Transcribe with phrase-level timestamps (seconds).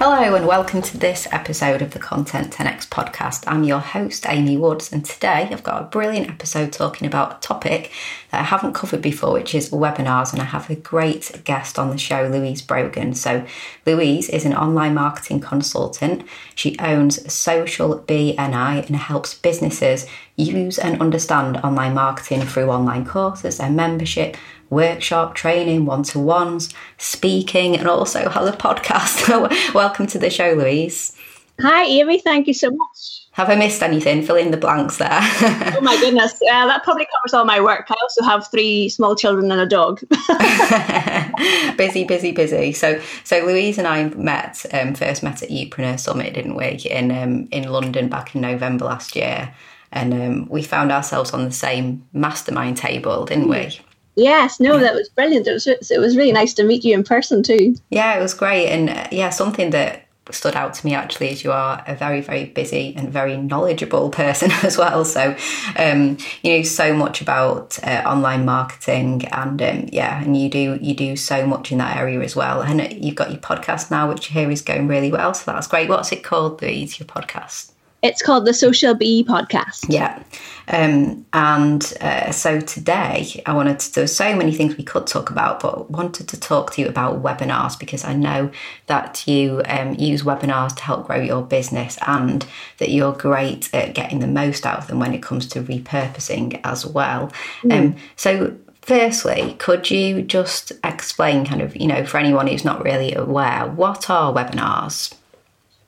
[0.00, 3.42] Hello, and welcome to this episode of the Content 10x podcast.
[3.48, 7.40] I'm your host, Amy Woods, and today I've got a brilliant episode talking about a
[7.40, 7.90] topic
[8.30, 10.32] that I haven't covered before, which is webinars.
[10.32, 13.12] And I have a great guest on the show, Louise Brogan.
[13.16, 13.44] So,
[13.86, 16.22] Louise is an online marketing consultant.
[16.54, 20.06] She owns Social Bee NI and helps businesses
[20.36, 24.36] use and understand online marketing through online courses and membership
[24.70, 29.74] workshop, training, one to ones, speaking, and also has a podcast.
[29.74, 31.16] Welcome to the show, Louise.
[31.60, 32.20] Hi, Amy.
[32.20, 33.26] Thank you so much.
[33.32, 34.22] Have I missed anything?
[34.22, 35.08] Fill in the blanks there.
[35.12, 37.86] oh my goodness, uh, that probably covers all my work.
[37.88, 40.00] I also have three small children and a dog.
[41.76, 42.72] busy, busy, busy.
[42.72, 47.12] So, so Louise and I met um, first met at Youpreneur Summit, didn't we, in
[47.12, 49.54] um, in London back in November last year,
[49.92, 53.78] and um, we found ourselves on the same mastermind table, didn't we?
[54.18, 55.46] Yes, no, that was brilliant.
[55.46, 57.76] It was it was really nice to meet you in person too.
[57.90, 61.42] Yeah, it was great, and uh, yeah, something that stood out to me actually is
[61.42, 65.04] you are a very very busy and very knowledgeable person as well.
[65.04, 65.36] So
[65.76, 70.78] um, you know so much about uh, online marketing and um, yeah and you do
[70.82, 72.60] you do so much in that area as well.
[72.60, 75.32] And you've got your podcast now which here is going really well.
[75.32, 75.88] So that's great.
[75.88, 77.70] What's it called louise your podcast
[78.02, 79.86] it's called the Social Bee Podcast.
[79.88, 80.22] Yeah.
[80.68, 85.30] Um, and uh, so today I wanted to, there's so many things we could talk
[85.30, 88.50] about, but wanted to talk to you about webinars because I know
[88.86, 92.46] that you um, use webinars to help grow your business and
[92.78, 96.60] that you're great at getting the most out of them when it comes to repurposing
[96.64, 97.32] as well.
[97.62, 97.72] Mm.
[97.72, 98.56] Um, so
[98.88, 103.66] Firstly, could you just explain, kind of, you know, for anyone who's not really aware,
[103.66, 105.14] what are webinars?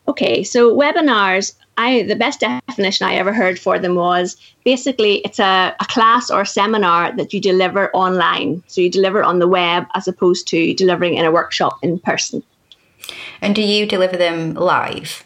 [0.08, 5.38] Okay, so webinars I the best definition I ever heard for them was basically it's
[5.38, 8.62] a, a class or a seminar that you deliver online.
[8.66, 12.42] So you deliver on the web as opposed to delivering in a workshop in person.
[13.40, 15.24] And do you deliver them live?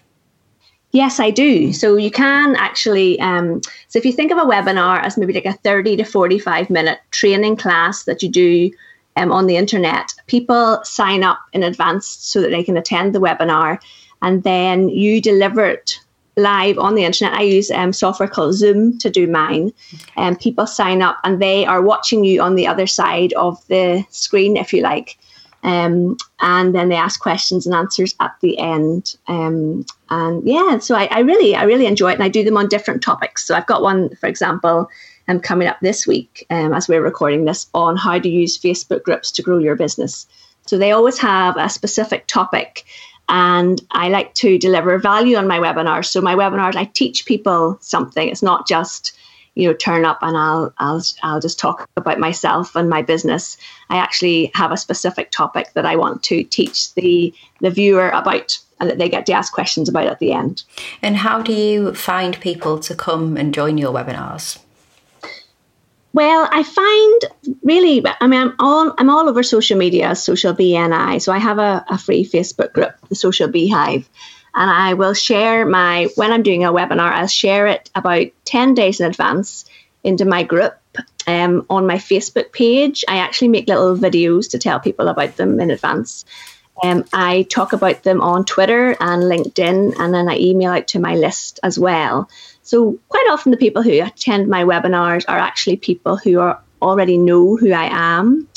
[0.92, 1.72] Yes, I do.
[1.72, 5.44] So you can actually, um, so if you think of a webinar as maybe like
[5.44, 8.70] a 30 to 45 minute training class that you do
[9.16, 13.20] um, on the internet, people sign up in advance so that they can attend the
[13.20, 13.80] webinar
[14.24, 16.00] and then you deliver it
[16.36, 17.38] live on the internet.
[17.38, 19.72] I use um, software called Zoom to do mine.
[20.16, 23.64] And um, people sign up and they are watching you on the other side of
[23.68, 25.18] the screen, if you like.
[25.62, 29.14] Um, and then they ask questions and answers at the end.
[29.28, 32.56] Um, and yeah, so I, I, really, I really enjoy it, and I do them
[32.56, 33.46] on different topics.
[33.46, 34.88] So I've got one, for example,
[35.28, 39.02] um, coming up this week um, as we're recording this on how to use Facebook
[39.02, 40.26] groups to grow your business.
[40.66, 42.84] So they always have a specific topic
[43.28, 46.06] and I like to deliver value on my webinars.
[46.06, 48.28] So my webinars, I teach people something.
[48.28, 49.16] It's not just
[49.54, 53.56] you know turn up and I'll I'll I'll just talk about myself and my business.
[53.88, 58.58] I actually have a specific topic that I want to teach the the viewer about
[58.80, 60.64] and that they get to ask questions about at the end.
[61.00, 64.58] And how do you find people to come and join your webinars?
[66.14, 67.22] Well, I find
[67.64, 71.18] really, I mean, I'm all I'm all over social media, social Bee NI.
[71.18, 74.08] So I have a, a free Facebook group, the Social Beehive,
[74.54, 77.10] and I will share my when I'm doing a webinar.
[77.10, 79.64] I'll share it about ten days in advance
[80.04, 80.78] into my group
[81.26, 83.04] um, on my Facebook page.
[83.08, 86.24] I actually make little videos to tell people about them in advance.
[86.80, 91.00] Um, I talk about them on Twitter and LinkedIn, and then I email out to
[91.00, 92.28] my list as well.
[92.64, 97.16] So quite often the people who attend my webinars are actually people who are already
[97.16, 98.48] know who I am.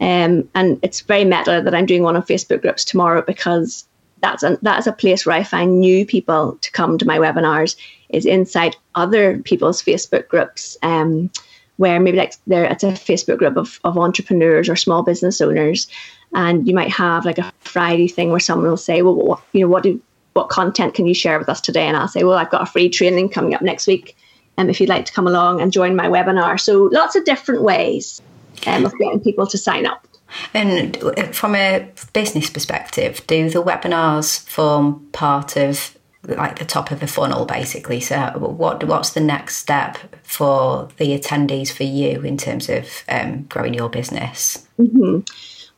[0.00, 3.86] Um, and it's very meta that I'm doing one on Facebook groups tomorrow because
[4.20, 7.18] that's a, that is a place where I find new people to come to my
[7.18, 7.76] webinars
[8.08, 10.76] is inside other people's Facebook groups.
[10.82, 11.30] Um,
[11.78, 15.88] where maybe like there it's a Facebook group of, of entrepreneurs or small business owners,
[16.34, 19.62] and you might have like a Friday thing where someone will say, well, what, you
[19.62, 20.00] know, what do
[20.34, 21.86] what content can you share with us today?
[21.86, 24.16] And I'll say, well, I've got a free training coming up next week.
[24.58, 26.60] Um, if you'd like to come along and join my webinar.
[26.60, 28.20] So lots of different ways
[28.66, 30.06] um, of getting people to sign up.
[30.54, 30.96] And
[31.32, 35.96] from a business perspective, do the webinars form part of
[36.26, 38.00] like the top of the funnel, basically?
[38.00, 43.42] So, what what's the next step for the attendees for you in terms of um,
[43.44, 44.66] growing your business?
[44.78, 45.20] Mm-hmm.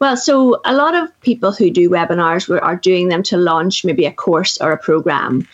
[0.00, 4.06] Well, so a lot of people who do webinars are doing them to launch maybe
[4.06, 5.46] a course or a program.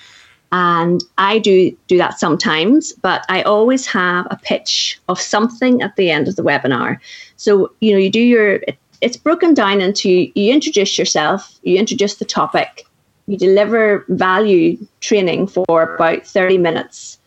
[0.53, 5.95] And I do do that sometimes, but I always have a pitch of something at
[5.95, 6.99] the end of the webinar.
[7.37, 8.61] So, you know, you do your
[9.01, 12.87] it's broken down into you introduce yourself, you introduce the topic,
[13.27, 17.20] you deliver value training for about 30 minutes.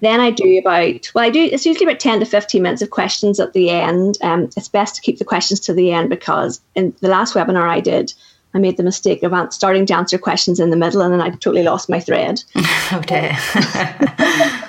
[0.00, 2.90] Then I do about, well, I do, it's usually about 10 to 15 minutes of
[2.90, 4.18] questions at the end.
[4.22, 7.68] Um, it's best to keep the questions to the end because in the last webinar
[7.68, 8.12] I did,
[8.54, 11.30] I made the mistake of starting to answer questions in the middle and then I
[11.30, 12.42] totally lost my thread.
[12.56, 13.36] oh dear.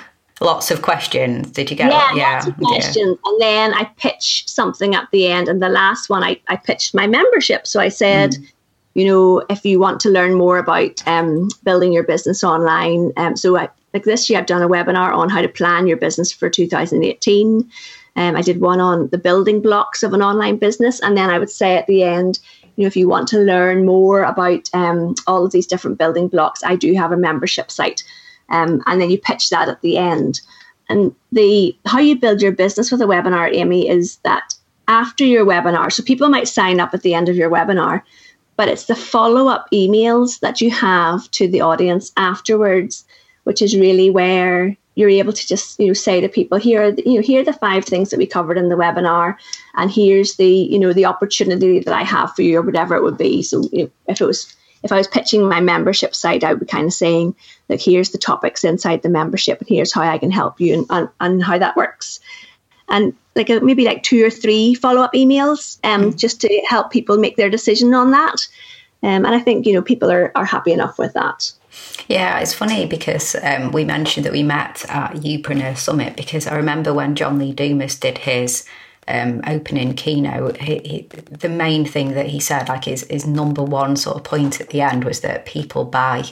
[0.40, 1.50] lots of questions.
[1.50, 3.18] Did you get yeah, yeah lots of questions.
[3.24, 3.30] Yeah.
[3.30, 5.48] And then I pitch something at the end.
[5.48, 7.66] And the last one, I, I pitched my membership.
[7.66, 8.52] So I said, mm.
[8.94, 13.36] you know, if you want to learn more about um, building your business online, um,
[13.36, 16.32] so I, like this year, I've done a webinar on how to plan your business
[16.32, 17.70] for 2018.
[18.16, 21.00] Um, I did one on the building blocks of an online business.
[21.00, 22.38] And then I would say at the end,
[22.76, 26.28] you know, if you want to learn more about um, all of these different building
[26.28, 28.02] blocks, I do have a membership site.
[28.48, 30.40] Um, and then you pitch that at the end.
[30.88, 34.54] And the how you build your business with a webinar, Amy, is that
[34.88, 38.02] after your webinar, so people might sign up at the end of your webinar,
[38.56, 43.04] but it's the follow up emails that you have to the audience afterwards,
[43.50, 47.16] which is really where you're able to just you know say to people here you
[47.16, 49.34] know here are the five things that we covered in the webinar
[49.74, 53.02] and here's the you know the opportunity that i have for you or whatever it
[53.02, 53.42] would be.
[53.42, 54.54] So you know, if it was
[54.84, 57.34] if i was pitching my membership site i would be kind of saying
[57.66, 60.86] that here's the topics inside the membership and here's how i can help you and,
[60.90, 62.20] and, and how that works.
[62.88, 66.16] And like a, maybe like two or three follow-up emails um, mm-hmm.
[66.16, 68.46] just to help people make their decision on that.
[69.02, 71.50] Um, and i think you know people are, are happy enough with that
[72.08, 76.56] yeah, it's funny because um, we mentioned that we met at Youpreneur Summit because I
[76.56, 78.64] remember when John Lee Dumas did his
[79.08, 83.62] um, opening keynote, he, he, the main thing that he said, like his, his number
[83.62, 86.24] one sort of point at the end was that people buy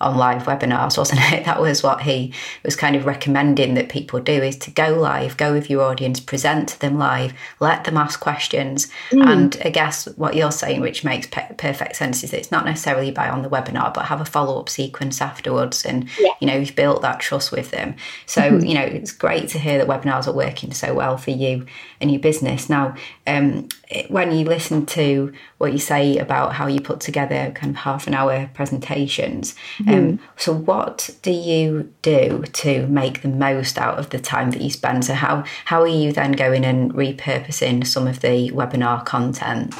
[0.00, 1.44] on live webinars, wasn't it?
[1.54, 2.32] That was what he
[2.64, 6.18] was kind of recommending that people do is to go live, go with your audience,
[6.20, 8.90] present to them live, let them ask questions.
[9.10, 9.26] Mm.
[9.26, 12.64] And I guess what you're saying, which makes pe- perfect sense, is that it's not
[12.64, 15.84] necessarily by on the webinar, but have a follow up sequence afterwards.
[15.84, 16.32] And, yeah.
[16.40, 17.94] you know, you've built that trust with them.
[18.26, 18.64] So, mm-hmm.
[18.64, 21.66] you know, it's great to hear that webinars are working so well for you
[22.00, 22.70] and your business.
[22.70, 22.96] Now,
[23.26, 23.68] um,
[24.08, 28.06] when you listen to what you say about how you put together kind of half
[28.06, 29.54] an hour presentations.
[29.88, 34.60] Um, so what do you do to make the most out of the time that
[34.60, 35.04] you spend?
[35.04, 39.74] So how how are you then going and repurposing some of the webinar content?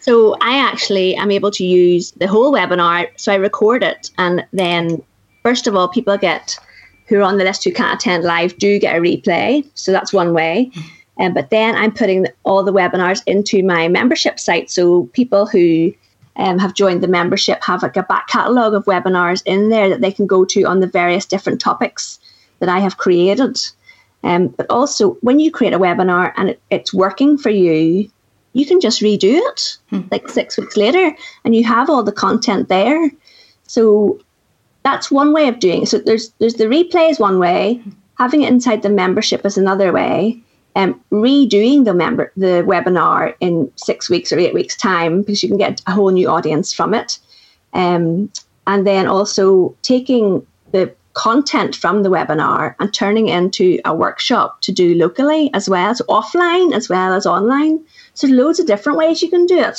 [0.00, 3.08] So I actually am able to use the whole webinar.
[3.16, 5.02] So I record it, and then
[5.42, 6.58] first of all, people get
[7.06, 9.68] who are on the list who can't attend live do get a replay.
[9.74, 10.70] So that's one way.
[10.74, 14.70] Mm-hmm um, but then I'm putting all the webinars into my membership site.
[14.70, 15.92] So people who
[16.36, 20.00] um, have joined the membership have like a back catalogue of webinars in there that
[20.00, 22.18] they can go to on the various different topics
[22.60, 23.58] that I have created.
[24.24, 28.10] Um, but also, when you create a webinar and it, it's working for you,
[28.52, 30.02] you can just redo it hmm.
[30.10, 33.10] like six weeks later and you have all the content there.
[33.66, 34.20] So
[34.84, 35.86] that's one way of doing it.
[35.86, 37.82] So there's there's the replay is one way,
[38.18, 40.42] having it inside the membership is another way
[40.76, 45.48] um, redoing the member the webinar in six weeks or eight weeks time because you
[45.48, 47.18] can get a whole new audience from it.
[47.72, 48.30] Um,
[48.66, 54.72] and then also taking the content from the webinar and turning into a workshop to
[54.72, 57.84] do locally as well so offline as well as online.
[58.14, 59.78] So loads of different ways you can do it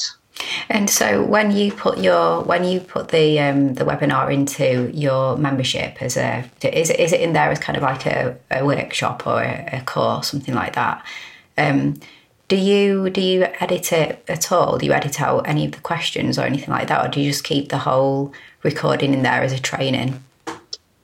[0.70, 5.38] and so when you put your when you put the um, the webinar into your
[5.38, 8.66] membership as a is it, is it in there as kind of like a, a
[8.66, 11.06] workshop or a, a course something like that?
[11.58, 12.00] Um,
[12.48, 14.78] do you do you edit it at all?
[14.78, 17.32] Do you edit out any of the questions or anything like that, or do you
[17.32, 20.22] just keep the whole recording in there as a training?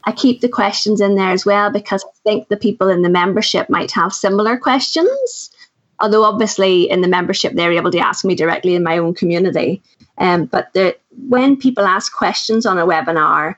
[0.05, 3.09] I keep the questions in there as well because I think the people in the
[3.09, 5.51] membership might have similar questions
[6.01, 9.81] although obviously in the membership they're able to ask me directly in my own community.
[10.17, 13.55] Um, but the, when people ask questions on a webinar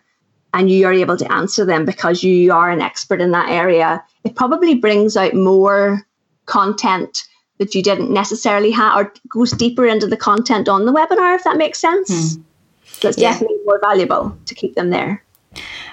[0.54, 4.04] and you are able to answer them because you are an expert in that area,
[4.24, 6.06] it probably brings out more
[6.46, 7.24] content
[7.58, 11.44] that you didn't necessarily have or goes deeper into the content on the webinar, if
[11.44, 12.36] that makes sense.
[12.36, 12.42] Hmm.
[12.86, 13.32] So it's yeah.
[13.32, 15.24] definitely more valuable to keep them there.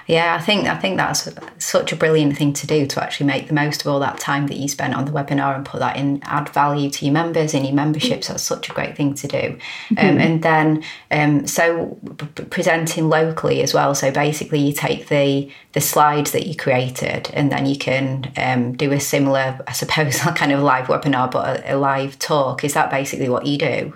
[0.09, 3.47] Yeah, I think I think that's such a brilliant thing to do to actually make
[3.47, 5.97] the most of all that time that you spent on the webinar and put that
[5.97, 8.27] in, add value to your members in your memberships.
[8.27, 9.37] That's such a great thing to do.
[9.37, 10.07] Um, mm-hmm.
[10.07, 13.93] Um, and then, um, so p- presenting locally as well.
[13.93, 18.75] So basically, you take the the slides that you created, and then you can um,
[18.75, 22.63] do a similar, I suppose, kind of live webinar, but a, a live talk.
[22.63, 23.95] Is that basically what you do?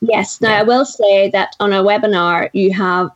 [0.00, 0.40] Yes.
[0.40, 0.60] Now, yeah.
[0.60, 3.10] I will say that on a webinar, you have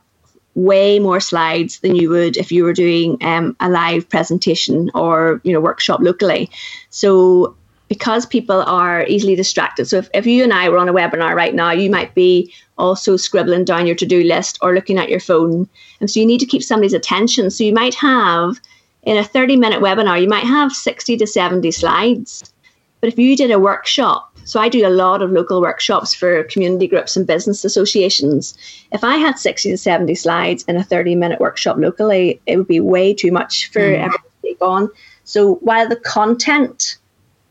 [0.55, 5.41] way more slides than you would if you were doing um, a live presentation or
[5.43, 6.49] you know workshop locally.
[6.89, 7.55] So
[7.87, 9.85] because people are easily distracted.
[9.85, 12.53] So if, if you and I were on a webinar right now, you might be
[12.77, 15.67] also scribbling down your to-do list or looking at your phone.
[15.99, 17.51] And so you need to keep somebody's attention.
[17.51, 18.61] So you might have
[19.03, 22.53] in a 30 minute webinar, you might have 60 to 70 slides.
[23.01, 26.43] But if you did a workshop, so I do a lot of local workshops for
[26.45, 28.57] community groups and business associations.
[28.91, 32.67] If I had 60 to 70 slides in a 30 minute workshop locally, it would
[32.67, 33.95] be way too much for mm.
[33.95, 34.89] everyone to take on.
[35.23, 36.97] So while the content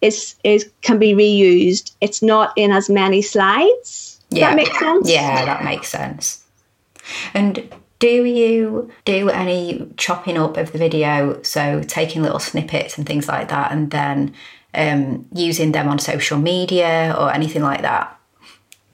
[0.00, 4.20] is is can be reused, it's not in as many slides.
[4.30, 4.50] Yeah.
[4.50, 5.10] That makes sense.
[5.10, 6.44] Yeah, that makes sense.
[7.34, 11.42] And do you do any chopping up of the video?
[11.42, 14.34] So taking little snippets and things like that, and then
[14.74, 18.16] um, using them on social media or anything like that?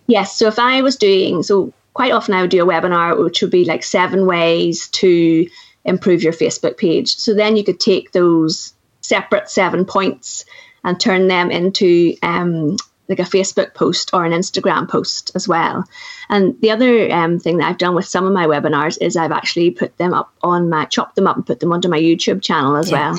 [0.07, 0.37] Yes.
[0.37, 3.51] So if I was doing so, quite often I would do a webinar which would
[3.51, 5.49] be like seven ways to
[5.85, 7.17] improve your Facebook page.
[7.17, 10.45] So then you could take those separate seven points
[10.85, 12.77] and turn them into um,
[13.09, 15.85] like a Facebook post or an Instagram post as well.
[16.29, 19.33] And the other um, thing that I've done with some of my webinars is I've
[19.33, 22.43] actually put them up on my, chopped them up and put them onto my YouTube
[22.43, 23.13] channel as yeah.
[23.13, 23.19] well.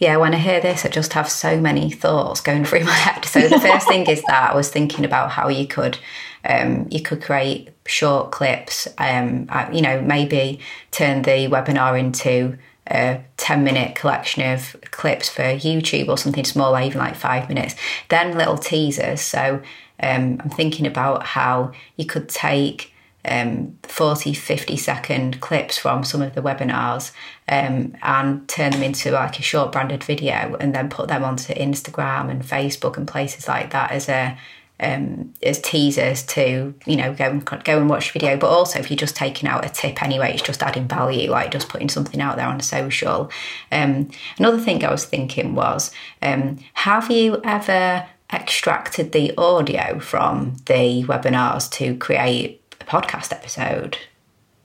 [0.00, 3.24] Yeah, when I hear this, I just have so many thoughts going through my head.
[3.26, 5.98] So the first thing is that I was thinking about how you could,
[6.42, 8.88] um, you could create short clips.
[8.96, 10.58] Um, you know, maybe
[10.90, 12.56] turn the webinar into
[12.90, 17.76] a 10 minute collection of clips for YouTube or something smaller, even like five minutes,
[18.08, 19.20] then little teasers.
[19.20, 19.60] So
[20.02, 22.89] um, I'm thinking about how you could take
[23.24, 27.12] um, 40, 50 second clips from some of the webinars
[27.48, 31.52] um, and turn them into like a short branded video and then put them onto
[31.54, 34.38] Instagram and Facebook and places like that as a
[34.82, 38.36] um, as teasers to you know go and go and watch the video.
[38.36, 41.50] But also, if you're just taking out a tip anyway, it's just adding value, like
[41.50, 43.30] just putting something out there on social.
[43.70, 44.08] Um,
[44.38, 45.90] another thing I was thinking was,
[46.22, 52.59] um, have you ever extracted the audio from the webinars to create
[52.90, 53.96] podcast episode?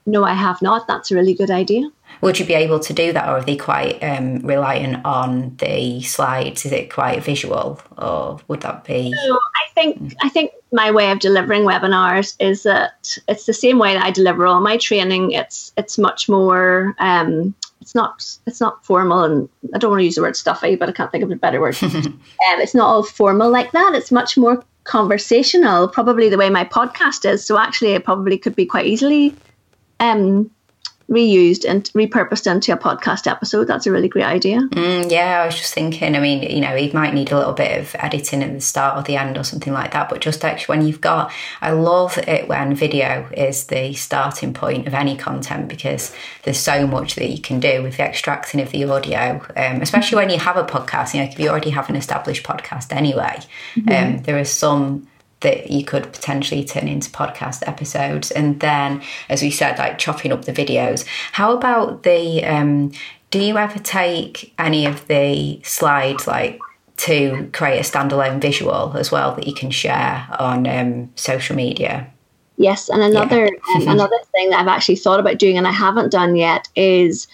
[0.04, 0.86] No, I have not.
[0.86, 1.90] That's a really good idea.
[2.20, 6.00] Would you be able to do that, or are they quite um, reliant on the
[6.02, 6.64] slides?
[6.64, 9.10] Is it quite visual, or would that be?
[9.10, 13.78] No, I think I think my way of delivering webinars is that it's the same
[13.78, 15.32] way that I deliver all my training.
[15.32, 16.94] It's it's much more.
[16.98, 20.76] Um, it's not it's not formal, and I don't want to use the word stuffy,
[20.76, 21.76] but I can't think of a better word.
[21.82, 23.92] um, it's not all formal like that.
[23.94, 27.44] It's much more conversational, probably the way my podcast is.
[27.44, 29.34] So actually, it probably could be quite easily
[30.00, 30.50] um,
[31.08, 33.68] reused and repurposed into a podcast episode.
[33.68, 34.60] That's a really great idea.
[34.60, 37.52] Mm, yeah, I was just thinking, I mean, you know, it might need a little
[37.52, 40.44] bit of editing at the start or the end or something like that, but just
[40.44, 45.16] actually when you've got, I love it when video is the starting point of any
[45.16, 49.40] content because there's so much that you can do with the extracting of the audio,
[49.56, 52.44] um, especially when you have a podcast, you know, if you already have an established
[52.44, 53.38] podcast anyway,
[53.76, 54.16] mm-hmm.
[54.16, 55.06] um, there are some
[55.40, 58.30] that you could potentially turn into podcast episodes.
[58.30, 61.04] And then, as we said, like chopping up the videos.
[61.32, 62.44] How about the?
[62.44, 62.92] Um,
[63.30, 66.60] do you ever take any of the slides like
[66.98, 72.10] to create a standalone visual as well that you can share on um, social media?
[72.56, 73.74] Yes, and another yeah.
[73.76, 77.28] um, another thing that I've actually thought about doing and I haven't done yet is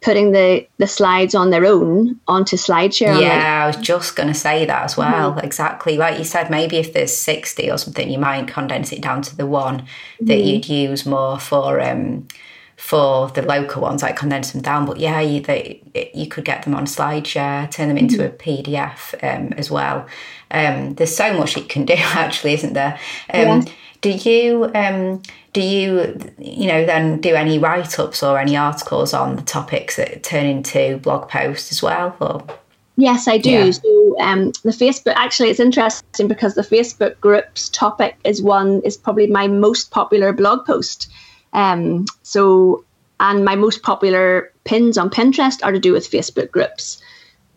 [0.00, 3.20] putting the the slides on their own onto SlideShare.
[3.20, 5.32] Yeah, I was just going to say that as well.
[5.32, 5.46] Mm-hmm.
[5.46, 9.22] Exactly, like you said, maybe if there's sixty or something, you might condense it down
[9.22, 10.26] to the one mm-hmm.
[10.26, 11.80] that you'd use more for.
[11.80, 12.28] Um,
[12.76, 14.86] for the local ones, like condense them down.
[14.86, 15.82] But yeah, you, they,
[16.14, 18.34] you could get them on SlideShare, turn them into mm-hmm.
[18.34, 20.06] a PDF um, as well.
[20.52, 22.92] Um, there's so much you can do, actually, isn't there?
[23.34, 23.62] Um, yeah.
[24.00, 29.12] Do you um, do you you know then do any write ups or any articles
[29.12, 32.16] on the topics that turn into blog posts as well?
[32.20, 32.44] Or?
[32.96, 33.50] Yes, I do.
[33.50, 33.70] Yeah.
[33.70, 38.96] So um, the Facebook actually it's interesting because the Facebook groups topic is one is
[38.96, 41.10] probably my most popular blog post.
[41.52, 42.84] Um, so
[43.20, 47.02] and my most popular pins on Pinterest are to do with Facebook groups.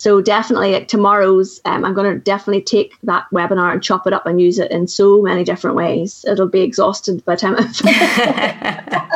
[0.02, 4.14] So definitely like tomorrow's, um, I'm going to definitely take that webinar and chop it
[4.14, 6.26] up and use it in so many different ways.
[6.28, 9.10] It'll be exhausted by the time.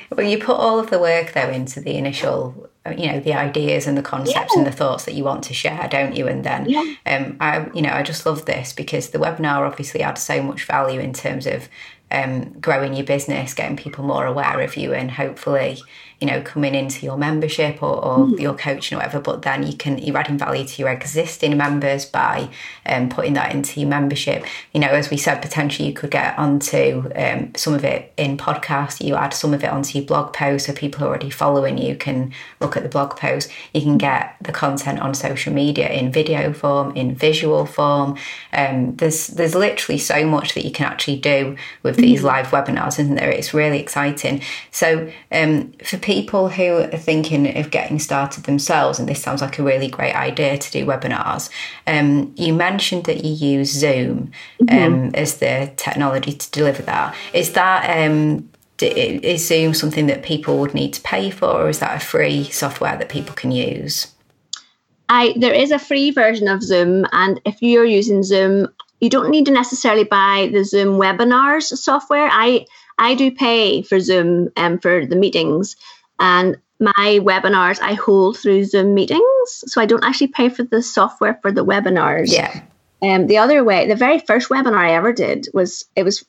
[0.10, 3.86] well, you put all of the work though into the initial, you know, the ideas
[3.86, 4.58] and the concepts yeah.
[4.58, 6.26] and the thoughts that you want to share, don't you?
[6.26, 6.94] And then, yeah.
[7.06, 10.64] um, I, you know, I just love this because the webinar obviously adds so much
[10.64, 11.68] value in terms of
[12.10, 15.78] um, growing your business, getting people more aware of you, and hopefully,
[16.20, 18.38] you know, coming into your membership or, or mm.
[18.38, 22.04] your coaching or whatever, but then you can, you're adding value to your existing members
[22.04, 22.50] by
[22.84, 24.44] um, putting that into your membership.
[24.74, 28.36] You know, as we said, potentially you could get onto um, some of it in
[28.36, 31.30] podcast, you add some of it onto your blog post so people who are already
[31.30, 33.50] following you can look at the blog post.
[33.72, 38.18] You can get the content on social media in video form, in visual form.
[38.52, 42.26] Um, there's there's literally so much that you can actually do with these mm-hmm.
[42.26, 43.30] live webinars, isn't there?
[43.30, 44.42] It's really exciting.
[44.70, 49.58] So um, for people who are thinking of getting started themselves, and this sounds like
[49.58, 51.50] a really great idea to do webinars,
[51.86, 54.70] um, you mentioned that you use Zoom mm-hmm.
[54.70, 57.14] Um, as the technology to deliver that.
[57.32, 58.48] Is that um,
[58.80, 62.44] is Zoom something that people would need to pay for, or is that a free
[62.44, 64.08] software that people can use?
[65.08, 68.68] I there is a free version of Zoom, and if you're using Zoom,
[69.00, 72.28] you don't need to necessarily buy the Zoom webinars software.
[72.30, 72.66] I
[72.98, 75.74] I do pay for Zoom and um, for the meetings,
[76.20, 80.82] and my webinars I hold through Zoom meetings, so I don't actually pay for the
[80.82, 82.32] software for the webinars.
[82.32, 82.62] Yeah.
[83.02, 86.24] Um, the other way, the very first webinar I ever did was it was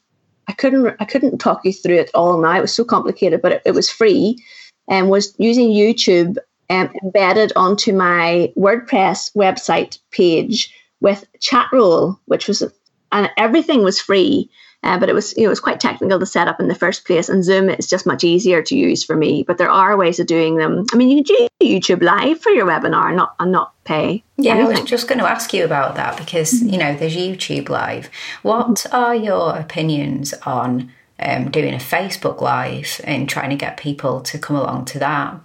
[0.47, 2.57] I couldn't I couldn't talk you through it all now.
[2.57, 4.43] It was so complicated, but it, it was free
[4.89, 6.37] and was using YouTube
[6.69, 12.63] um, embedded onto my WordPress website page with chat Chatroll, which was
[13.11, 14.49] and everything was free.
[14.83, 16.75] Uh, but it was you know it was quite technical to set up in the
[16.75, 19.95] first place and zoom is just much easier to use for me but there are
[19.95, 23.17] ways of doing them i mean you can do youtube live for your webinar and
[23.17, 24.77] not and not pay yeah anything.
[24.77, 26.69] i was just going to ask you about that because mm-hmm.
[26.69, 28.09] you know there's youtube live
[28.41, 34.19] what are your opinions on um, doing a facebook live and trying to get people
[34.21, 35.39] to come along to that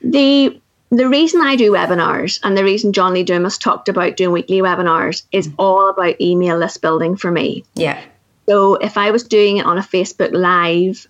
[0.00, 0.61] the
[0.98, 4.58] the reason I do webinars and the reason John Lee Dumas talked about doing weekly
[4.58, 5.54] webinars is mm.
[5.58, 7.64] all about email list building for me.
[7.74, 7.98] Yeah.
[8.46, 11.06] So if I was doing it on a Facebook Live,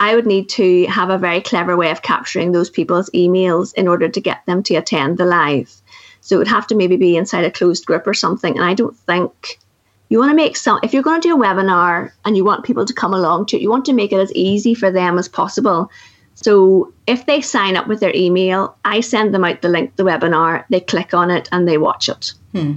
[0.00, 3.86] I would need to have a very clever way of capturing those people's emails in
[3.86, 5.72] order to get them to attend the live.
[6.20, 8.56] So it would have to maybe be inside a closed group or something.
[8.56, 9.60] And I don't think
[10.08, 12.64] you want to make some, if you're going to do a webinar and you want
[12.64, 15.16] people to come along to it, you want to make it as easy for them
[15.16, 15.90] as possible.
[16.34, 19.96] So if they sign up with their email, I send them out the link to
[20.02, 22.32] the webinar, they click on it and they watch it.
[22.52, 22.74] Hmm.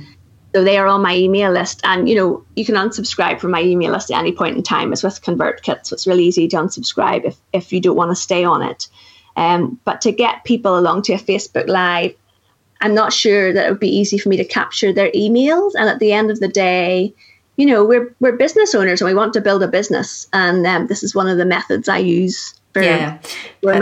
[0.53, 1.81] So they are on my email list.
[1.83, 4.93] And, you know, you can unsubscribe from my email list at any point in time.
[4.93, 8.15] It's with ConvertKit, so it's really easy to unsubscribe if, if you don't want to
[8.15, 8.87] stay on it.
[9.35, 12.15] Um, but to get people along to a Facebook Live,
[12.79, 15.71] I'm not sure that it would be easy for me to capture their emails.
[15.77, 17.13] And at the end of the day,
[17.57, 20.27] you know, we're, we're business owners and we want to build a business.
[20.31, 23.19] And um, this is one of the methods I use for, yeah.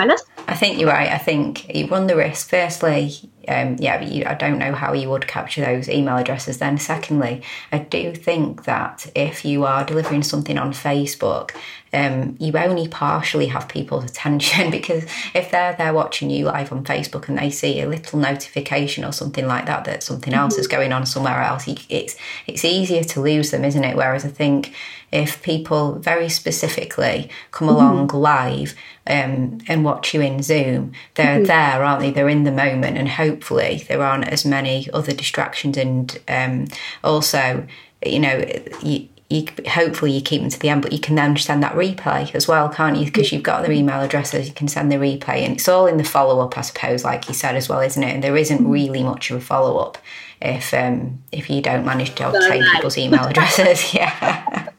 [0.05, 0.25] list.
[0.47, 1.09] I think you're right.
[1.09, 2.49] I think you run the risk.
[2.49, 3.11] Firstly,
[3.47, 6.57] um, yeah, you, I don't know how you would capture those email addresses.
[6.57, 11.51] Then, secondly, I do think that if you are delivering something on Facebook,
[11.93, 16.83] um, you only partially have people's attention because if they're there watching you live on
[16.83, 20.61] Facebook and they see a little notification or something like that that something else mm-hmm.
[20.61, 22.15] is going on somewhere else, it's
[22.47, 23.95] it's easier to lose them, isn't it?
[23.95, 24.73] Whereas I think
[25.13, 27.77] if people very specifically come mm-hmm.
[27.77, 28.73] along live
[29.05, 31.45] um, and watch you in Zoom, they're mm-hmm.
[31.45, 32.09] there, aren't they?
[32.09, 35.77] They're in the moment, and hopefully there aren't as many other distractions.
[35.77, 36.67] And um,
[37.03, 37.65] also,
[38.05, 38.45] you know,
[38.83, 41.73] you, you, hopefully you keep them to the end, but you can then send that
[41.73, 43.05] replay as well, can't you?
[43.05, 45.97] Because you've got their email addresses, you can send the replay, and it's all in
[45.97, 48.13] the follow up, I suppose, like you said as well, isn't it?
[48.13, 49.97] And there isn't really much of a follow up
[50.41, 53.93] if um, if you don't manage to obtain people's email addresses.
[53.95, 54.69] yeah.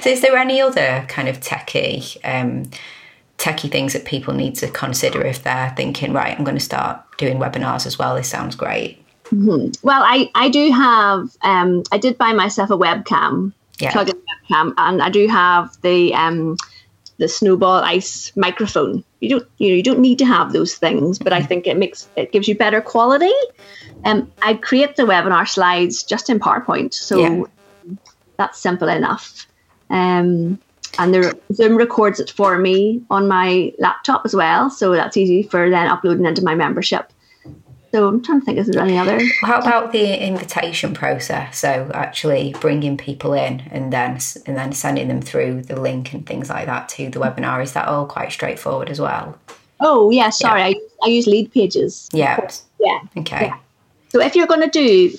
[0.00, 2.18] so, is there any other kind of techie?
[2.24, 2.70] Um,
[3.42, 7.02] techie things that people need to consider if they're thinking, right, I'm going to start
[7.18, 8.14] doing webinars as well.
[8.14, 9.04] This sounds great.
[9.24, 9.72] Mm-hmm.
[9.82, 13.90] Well, I, I do have, um, I did buy myself a webcam, yeah.
[13.90, 16.56] plug-in webcam, and I do have the um,
[17.18, 19.04] the snowball ice microphone.
[19.20, 21.48] You don't, you know, you don't need to have those things, but I mm-hmm.
[21.48, 23.32] think it makes it gives you better quality.
[24.04, 27.44] Um, I create the webinar slides just in PowerPoint, so yeah.
[28.36, 29.46] that's simple enough.
[29.90, 30.58] Um,
[30.98, 35.42] and the Zoom records it for me on my laptop as well, so that's easy
[35.42, 37.12] for then uploading into my membership.
[37.92, 39.20] So I'm trying to think, is there any other?
[39.42, 41.58] How about the invitation process?
[41.58, 46.26] So actually bringing people in and then and then sending them through the link and
[46.26, 47.62] things like that to the webinar.
[47.62, 49.38] Is that all quite straightforward as well?
[49.80, 50.66] Oh yeah, sorry, yeah.
[50.68, 52.08] I I use Leadpages.
[52.12, 52.48] Yeah.
[52.80, 53.00] Yeah.
[53.18, 53.46] Okay.
[53.46, 53.58] Yeah.
[54.08, 55.16] So if you're going to do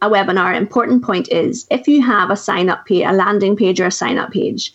[0.00, 3.80] a webinar, important point is if you have a sign up page, a landing page
[3.80, 4.72] or a sign up page,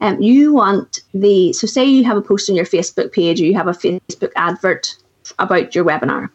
[0.00, 3.44] um, you want the so say you have a post on your Facebook page or
[3.44, 4.96] you have a Facebook advert
[5.38, 6.30] about your webinar.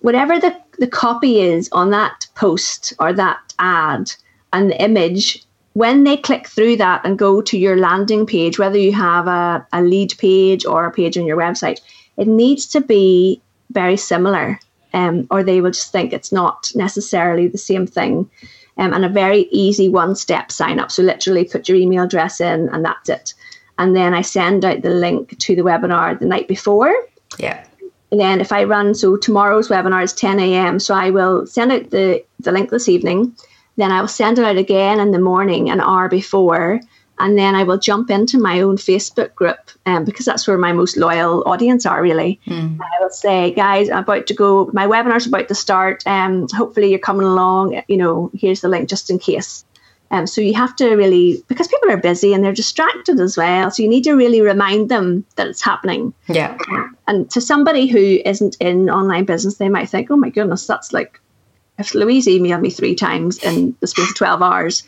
[0.00, 4.12] Whatever the, the copy is on that post or that ad
[4.52, 5.44] and the image
[5.74, 9.66] when they click through that and go to your landing page, whether you have a,
[9.72, 11.80] a lead page or a page on your website,
[12.16, 14.60] it needs to be very similar,
[14.92, 18.30] um, or they will just think it's not necessarily the same thing.
[18.76, 20.90] Um, and a very easy one step sign up.
[20.90, 23.34] So, literally, put your email address in, and that's it.
[23.78, 26.94] And then I send out the link to the webinar the night before.
[27.38, 27.64] Yeah.
[28.10, 30.78] And then if I run, so tomorrow's webinar is 10 a.m.
[30.78, 33.34] So I will send out the, the link this evening.
[33.76, 36.80] Then I will send it out again in the morning, an hour before
[37.18, 40.72] and then I will jump into my own Facebook group um, because that's where my
[40.72, 42.40] most loyal audience are really.
[42.46, 42.78] Mm.
[42.80, 44.70] I will say, guys, I'm about to go.
[44.72, 46.02] My webinar's about to start.
[46.06, 47.80] Um, hopefully you're coming along.
[47.86, 49.64] You know, here's the link just in case.
[50.10, 53.70] Um, so you have to really because people are busy and they're distracted as well.
[53.70, 56.14] So you need to really remind them that it's happening.
[56.28, 56.58] Yeah.
[57.06, 60.92] And to somebody who isn't in online business, they might think, "Oh my goodness, that's
[60.92, 61.20] like."
[61.76, 64.84] If Louise emailed me three times in the space of 12 hours,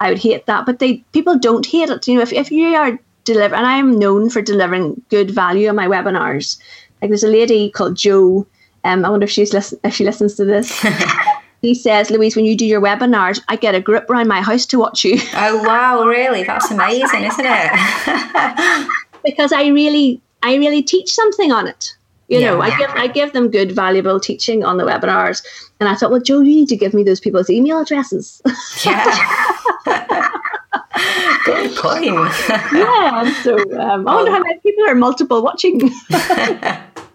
[0.00, 0.66] I would hate that.
[0.66, 2.06] But they people don't hate it.
[2.06, 5.68] You know, if, if you are delivering, and I am known for delivering good value
[5.68, 6.58] on my webinars.
[7.00, 8.46] Like there's a lady called Jo.
[8.84, 10.84] Um, I wonder if she's listen if she listens to this.
[11.62, 14.66] he says, Louise, when you do your webinars, I get a group around my house
[14.66, 15.18] to watch you.
[15.34, 16.44] Oh wow, really?
[16.44, 18.88] That's amazing, isn't it?
[19.24, 21.96] because I really I really teach something on it.
[22.28, 22.50] You yeah.
[22.50, 25.44] know, I give I give them good, valuable teaching on the webinars.
[25.80, 28.40] And I thought, well, Joe, you need to give me those people's email addresses.
[28.84, 29.50] Yeah.
[31.44, 32.06] good point.
[32.72, 33.42] yeah.
[33.42, 35.90] So um, I wonder how many people are multiple watching.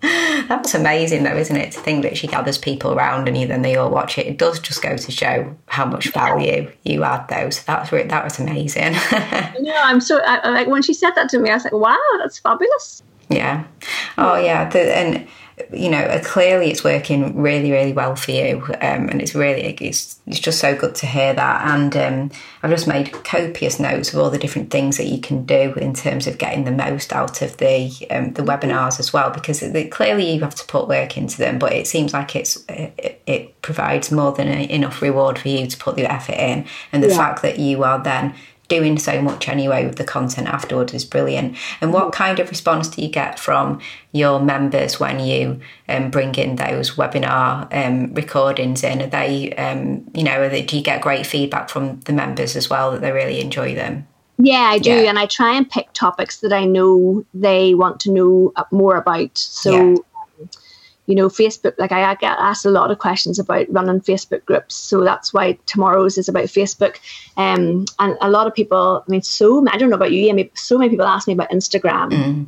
[0.02, 1.72] That's amazing, though, isn't it?
[1.74, 4.28] To think that she gathers people around and then they all watch it.
[4.28, 7.50] It does just go to show how much value you add, though.
[7.50, 8.93] So that's that was amazing.
[9.62, 11.98] no, I'm so I, like when she said that to me, I was like, "Wow,
[12.19, 13.65] that's fabulous." Yeah.
[14.18, 14.70] Oh, yeah.
[14.70, 15.28] The, and
[15.74, 19.62] you know, uh, clearly it's working really, really well for you, um, and it's really
[19.82, 21.68] it's it's just so good to hear that.
[21.68, 22.32] And um,
[22.63, 25.94] I've just made copious notes of all the different things that you can do in
[25.94, 29.92] terms of getting the most out of the um, the webinars as well, because it,
[29.92, 33.62] clearly you have to put work into them, but it seems like it's it, it
[33.62, 37.10] provides more than a, enough reward for you to put the effort in, and the
[37.10, 37.18] yeah.
[37.18, 38.34] fact that you are then
[38.69, 41.58] doing so much anyway with the content afterwards is brilliant.
[41.82, 43.82] And what kind of response do you get from
[44.13, 49.01] your members when you um, bring in those webinar um, recordings in?
[49.01, 52.69] Are they, um, you know, they, do you get great feedback from the members as
[52.69, 54.08] well that they really enjoy them?
[54.38, 54.91] Yeah, I do.
[54.91, 55.10] Yeah.
[55.10, 59.38] And I try and pick topics that I know they want to know more about.
[59.38, 59.95] So, yeah
[61.10, 64.76] you know, Facebook, like I get asked a lot of questions about running Facebook groups.
[64.76, 66.98] So that's why tomorrow's is about Facebook.
[67.36, 70.52] Um, and a lot of people, I mean, so, I don't know about you, Amy,
[70.54, 72.12] so many people ask me about Instagram.
[72.12, 72.45] Mm.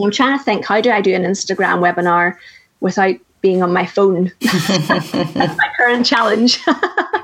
[0.00, 2.36] I'm trying to think, how do I do an Instagram webinar
[2.78, 4.30] without being on my phone?
[4.42, 6.60] that's my current challenge.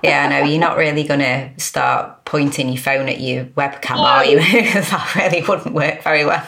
[0.02, 0.44] yeah, I know.
[0.44, 4.38] You're not really going to start pointing your phone at your webcam, are you?
[4.40, 6.44] that really wouldn't work very well.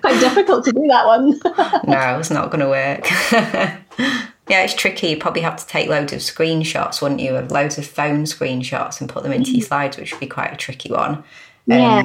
[0.00, 1.30] Quite difficult to do that one.
[1.86, 3.10] no, it's not going to work.
[4.48, 5.08] yeah, it's tricky.
[5.08, 9.00] You probably have to take loads of screenshots, wouldn't you, of loads of phone screenshots
[9.00, 9.68] and put them into your mm.
[9.68, 11.16] slides, which would be quite a tricky one.
[11.16, 11.24] Um,
[11.68, 12.02] yeah.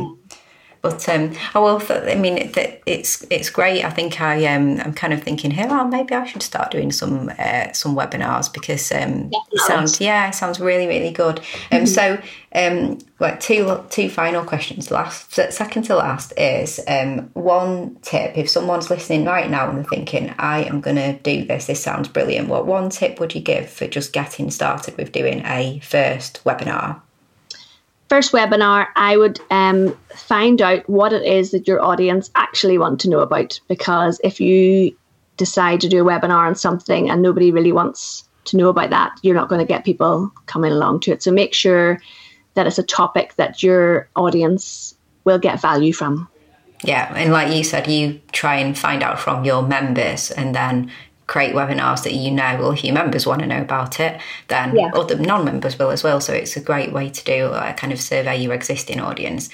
[0.81, 3.83] But um, oh well, I mean, it, it's it's great.
[3.83, 6.93] I think I um, I'm kind of thinking here, oh, maybe I should start doing
[6.93, 11.39] some uh, some webinars because um, it sounds yeah, it sounds really really good.
[11.71, 11.85] Um, mm-hmm.
[11.85, 12.21] so
[12.55, 14.89] um, like two two final questions.
[14.89, 18.37] Last second to last is um, one tip.
[18.37, 21.67] If someone's listening right now and they're thinking, I am going to do this.
[21.67, 22.47] This sounds brilliant.
[22.47, 27.01] What one tip would you give for just getting started with doing a first webinar?
[28.09, 32.99] First webinar, I would um, find out what it is that your audience actually want
[33.01, 33.59] to know about.
[33.67, 34.97] Because if you
[35.37, 39.17] decide to do a webinar on something and nobody really wants to know about that,
[39.21, 41.23] you're not going to get people coming along to it.
[41.23, 42.01] So make sure
[42.55, 46.27] that it's a topic that your audience will get value from.
[46.83, 50.91] Yeah, and like you said, you try and find out from your members and then
[51.29, 54.75] create webinars that you know, well, if your members want to know about it, then
[54.75, 54.89] yeah.
[54.95, 56.19] other non members will as well.
[56.19, 59.49] So it's a great way to do a kind of survey your existing audience.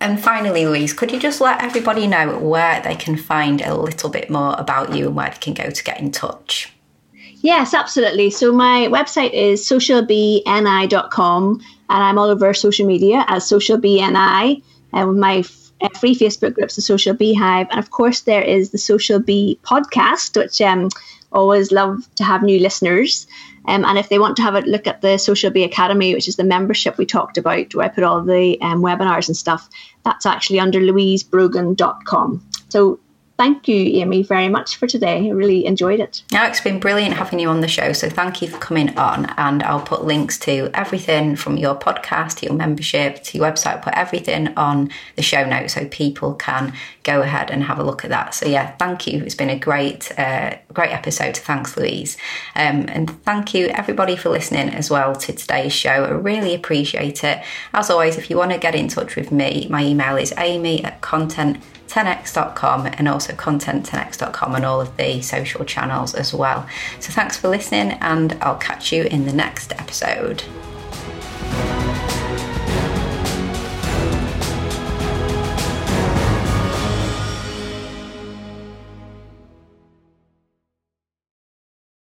[0.00, 4.08] And finally, Louise, could you just let everybody know where they can find a little
[4.08, 6.72] bit more about you and where they can go to get in touch?
[7.42, 8.30] Yes, absolutely.
[8.30, 14.62] So my website is socialbeeni.com and I'm all over social media as socialbeeni.
[14.94, 15.42] And my
[15.80, 19.58] uh, free Facebook groups, the Social Beehive, and of course there is the Social Bee
[19.62, 20.88] podcast, which um
[21.32, 23.26] always love to have new listeners.
[23.66, 26.28] Um, and if they want to have a look at the Social Bee Academy, which
[26.28, 29.68] is the membership we talked about, where I put all the um, webinars and stuff,
[30.04, 32.44] that's actually under louisebrogan.com.
[32.68, 32.98] So
[33.40, 35.26] thank you, Amy, very much for today.
[35.26, 36.22] I really enjoyed it.
[36.30, 37.94] Now, it's been brilliant having you on the show.
[37.94, 39.32] So thank you for coming on.
[39.38, 43.80] And I'll put links to everything from your podcast to your membership to your website,
[43.80, 48.04] put everything on the show notes so people can go ahead and have a look
[48.04, 48.34] at that.
[48.34, 49.24] So yeah, thank you.
[49.24, 51.34] It's been a great, uh, great episode.
[51.34, 52.18] Thanks, Louise.
[52.54, 56.04] Um, and thank you everybody for listening as well to today's show.
[56.04, 57.42] I really appreciate it.
[57.72, 60.84] As always, if you want to get in touch with me, my email is amy
[60.84, 61.00] at
[61.90, 66.66] 10x.com and also content10x.com and all of the social channels as well.
[67.00, 70.44] So thanks for listening, and I'll catch you in the next episode.